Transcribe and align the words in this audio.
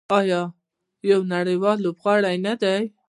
آیا 0.19 0.41
یو 1.11 1.19
نړیوال 1.33 1.77
لوبغاړی 1.85 2.35
نه 2.45 2.53
دی؟ 2.61 2.79